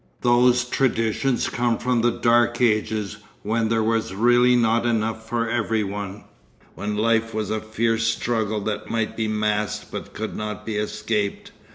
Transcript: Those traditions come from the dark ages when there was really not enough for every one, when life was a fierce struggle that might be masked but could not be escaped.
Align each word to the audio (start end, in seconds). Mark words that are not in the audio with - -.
Those 0.21 0.63
traditions 0.65 1.47
come 1.47 1.77
from 1.77 2.01
the 2.01 2.09
dark 2.09 2.59
ages 2.59 3.17
when 3.43 3.69
there 3.69 3.83
was 3.83 4.15
really 4.15 4.55
not 4.55 4.83
enough 4.83 5.29
for 5.29 5.47
every 5.47 5.83
one, 5.83 6.23
when 6.73 6.97
life 6.97 7.35
was 7.35 7.51
a 7.51 7.59
fierce 7.61 8.07
struggle 8.07 8.61
that 8.61 8.89
might 8.89 9.15
be 9.15 9.27
masked 9.27 9.91
but 9.91 10.15
could 10.15 10.35
not 10.35 10.65
be 10.65 10.77
escaped. 10.77 11.51